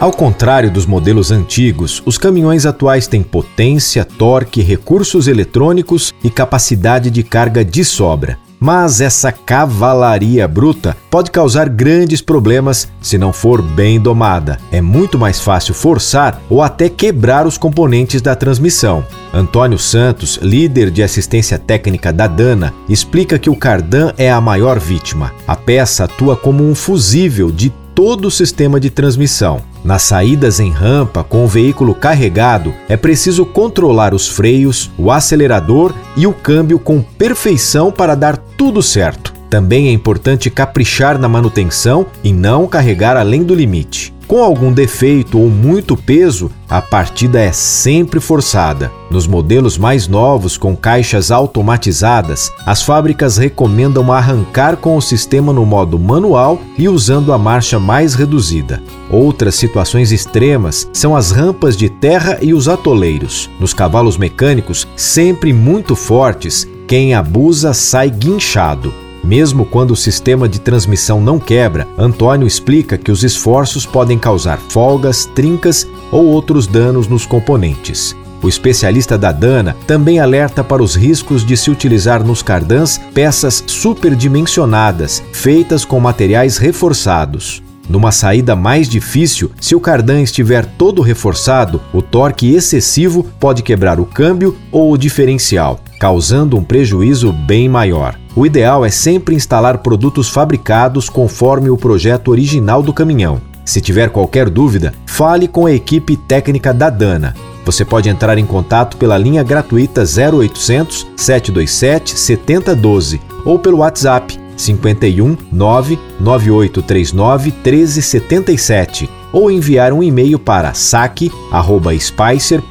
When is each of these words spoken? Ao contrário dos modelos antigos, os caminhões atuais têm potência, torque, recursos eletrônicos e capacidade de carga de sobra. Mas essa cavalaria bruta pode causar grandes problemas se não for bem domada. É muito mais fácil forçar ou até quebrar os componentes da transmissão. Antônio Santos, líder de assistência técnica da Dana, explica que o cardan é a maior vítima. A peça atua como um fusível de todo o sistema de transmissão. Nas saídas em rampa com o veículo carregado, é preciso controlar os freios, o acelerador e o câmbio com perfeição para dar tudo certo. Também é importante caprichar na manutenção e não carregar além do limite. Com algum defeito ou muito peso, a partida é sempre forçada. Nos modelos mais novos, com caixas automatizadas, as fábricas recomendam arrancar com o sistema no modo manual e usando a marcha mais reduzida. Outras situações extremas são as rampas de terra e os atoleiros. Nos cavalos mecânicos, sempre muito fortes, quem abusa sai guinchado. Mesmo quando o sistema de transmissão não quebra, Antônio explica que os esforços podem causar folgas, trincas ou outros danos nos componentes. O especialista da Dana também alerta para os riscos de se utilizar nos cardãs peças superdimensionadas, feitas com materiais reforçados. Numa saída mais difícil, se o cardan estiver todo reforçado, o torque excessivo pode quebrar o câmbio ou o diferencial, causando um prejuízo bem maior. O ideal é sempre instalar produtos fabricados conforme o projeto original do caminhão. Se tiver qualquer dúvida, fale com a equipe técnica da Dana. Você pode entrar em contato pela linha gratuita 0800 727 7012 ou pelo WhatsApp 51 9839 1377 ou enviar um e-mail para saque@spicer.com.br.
Ao 0.00 0.10
contrário 0.12 0.70
dos 0.70 0.86
modelos 0.86 1.30
antigos, 1.30 2.02
os 2.06 2.16
caminhões 2.16 2.64
atuais 2.64 3.06
têm 3.06 3.22
potência, 3.22 4.02
torque, 4.02 4.62
recursos 4.62 5.28
eletrônicos 5.28 6.10
e 6.24 6.30
capacidade 6.30 7.10
de 7.10 7.22
carga 7.22 7.62
de 7.62 7.84
sobra. 7.84 8.38
Mas 8.58 9.02
essa 9.02 9.30
cavalaria 9.30 10.48
bruta 10.48 10.96
pode 11.10 11.30
causar 11.30 11.68
grandes 11.68 12.22
problemas 12.22 12.88
se 13.02 13.18
não 13.18 13.30
for 13.30 13.60
bem 13.60 14.00
domada. 14.00 14.58
É 14.72 14.80
muito 14.80 15.18
mais 15.18 15.38
fácil 15.38 15.74
forçar 15.74 16.40
ou 16.48 16.62
até 16.62 16.88
quebrar 16.88 17.46
os 17.46 17.58
componentes 17.58 18.22
da 18.22 18.34
transmissão. 18.34 19.04
Antônio 19.34 19.78
Santos, 19.78 20.38
líder 20.40 20.90
de 20.90 21.02
assistência 21.02 21.58
técnica 21.58 22.10
da 22.10 22.26
Dana, 22.26 22.72
explica 22.88 23.38
que 23.38 23.50
o 23.50 23.56
cardan 23.56 24.14
é 24.16 24.32
a 24.32 24.40
maior 24.40 24.78
vítima. 24.80 25.30
A 25.46 25.54
peça 25.54 26.04
atua 26.04 26.38
como 26.38 26.66
um 26.66 26.74
fusível 26.74 27.50
de 27.50 27.70
todo 28.02 28.28
o 28.28 28.30
sistema 28.30 28.80
de 28.80 28.88
transmissão. 28.88 29.60
Nas 29.84 30.00
saídas 30.00 30.58
em 30.58 30.70
rampa 30.70 31.22
com 31.22 31.44
o 31.44 31.46
veículo 31.46 31.94
carregado, 31.94 32.72
é 32.88 32.96
preciso 32.96 33.44
controlar 33.44 34.14
os 34.14 34.26
freios, 34.26 34.90
o 34.96 35.10
acelerador 35.10 35.92
e 36.16 36.26
o 36.26 36.32
câmbio 36.32 36.78
com 36.78 37.02
perfeição 37.02 37.92
para 37.92 38.14
dar 38.14 38.38
tudo 38.38 38.82
certo. 38.82 39.34
Também 39.50 39.88
é 39.88 39.92
importante 39.92 40.48
caprichar 40.48 41.18
na 41.18 41.28
manutenção 41.28 42.06
e 42.24 42.32
não 42.32 42.66
carregar 42.66 43.18
além 43.18 43.42
do 43.42 43.54
limite. 43.54 44.14
Com 44.30 44.44
algum 44.44 44.72
defeito 44.72 45.40
ou 45.40 45.48
muito 45.50 45.96
peso, 45.96 46.52
a 46.68 46.80
partida 46.80 47.40
é 47.40 47.50
sempre 47.50 48.20
forçada. 48.20 48.88
Nos 49.10 49.26
modelos 49.26 49.76
mais 49.76 50.06
novos, 50.06 50.56
com 50.56 50.76
caixas 50.76 51.32
automatizadas, 51.32 52.48
as 52.64 52.80
fábricas 52.80 53.38
recomendam 53.38 54.12
arrancar 54.12 54.76
com 54.76 54.96
o 54.96 55.02
sistema 55.02 55.52
no 55.52 55.66
modo 55.66 55.98
manual 55.98 56.60
e 56.78 56.88
usando 56.88 57.32
a 57.32 57.38
marcha 57.38 57.80
mais 57.80 58.14
reduzida. 58.14 58.80
Outras 59.10 59.56
situações 59.56 60.12
extremas 60.12 60.88
são 60.92 61.16
as 61.16 61.32
rampas 61.32 61.76
de 61.76 61.88
terra 61.88 62.38
e 62.40 62.54
os 62.54 62.68
atoleiros. 62.68 63.50
Nos 63.58 63.74
cavalos 63.74 64.16
mecânicos, 64.16 64.86
sempre 64.94 65.52
muito 65.52 65.96
fortes, 65.96 66.68
quem 66.86 67.14
abusa 67.14 67.74
sai 67.74 68.08
guinchado. 68.08 68.94
Mesmo 69.22 69.64
quando 69.66 69.90
o 69.92 69.96
sistema 69.96 70.48
de 70.48 70.58
transmissão 70.60 71.20
não 71.20 71.38
quebra, 71.38 71.86
Antônio 71.98 72.46
explica 72.46 72.96
que 72.96 73.12
os 73.12 73.22
esforços 73.22 73.84
podem 73.84 74.18
causar 74.18 74.58
folgas, 74.58 75.26
trincas 75.34 75.86
ou 76.10 76.24
outros 76.24 76.66
danos 76.66 77.06
nos 77.06 77.26
componentes. 77.26 78.16
O 78.42 78.48
especialista 78.48 79.18
da 79.18 79.30
Dana 79.30 79.76
também 79.86 80.18
alerta 80.18 80.64
para 80.64 80.82
os 80.82 80.94
riscos 80.94 81.44
de 81.44 81.54
se 81.58 81.70
utilizar 81.70 82.24
nos 82.24 82.42
cardãs 82.42 82.98
peças 83.12 83.62
superdimensionadas, 83.66 85.22
feitas 85.32 85.84
com 85.84 86.00
materiais 86.00 86.56
reforçados. 86.56 87.62
Numa 87.86 88.12
saída 88.12 88.56
mais 88.56 88.88
difícil, 88.88 89.50
se 89.60 89.74
o 89.74 89.80
cardan 89.80 90.22
estiver 90.22 90.64
todo 90.64 91.02
reforçado, 91.02 91.82
o 91.92 92.00
torque 92.00 92.54
excessivo 92.54 93.26
pode 93.38 93.62
quebrar 93.62 94.00
o 94.00 94.06
câmbio 94.06 94.56
ou 94.72 94.92
o 94.92 94.96
diferencial, 94.96 95.78
causando 95.98 96.56
um 96.56 96.62
prejuízo 96.62 97.30
bem 97.32 97.68
maior. 97.68 98.16
O 98.34 98.44
ideal 98.46 98.82
é 98.84 98.90
sempre 98.90 99.34
instalar 99.36 99.78
produtos 99.78 100.28
fabricados 100.28 101.08
conforme 101.08 101.68
o 101.70 101.76
projeto 101.76 102.28
original 102.28 102.80
do 102.82 102.92
caminhão. 102.92 103.40
Se 103.64 103.80
tiver 103.80 104.08
qualquer 104.10 104.48
dúvida, 104.48 104.94
fale 105.06 105.48
com 105.48 105.66
a 105.66 105.72
equipe 105.72 106.16
técnica 106.16 106.72
da 106.74 106.90
Dana. 106.90 107.34
Você 107.64 107.84
pode 107.84 108.08
entrar 108.08 108.38
em 108.38 108.46
contato 108.46 108.96
pela 108.96 109.18
linha 109.18 109.42
gratuita 109.42 110.02
0800 110.02 111.06
727 111.16 112.16
7012 112.18 113.20
ou 113.44 113.58
pelo 113.58 113.78
WhatsApp 113.78 114.38
51 114.56 115.36
9839 115.52 117.52
1377 117.64 119.08
ou 119.32 119.50
enviar 119.50 119.92
um 119.92 120.00
e-mail 120.02 120.38
para 120.38 120.72
saque@spicer.com.br. 120.74 122.70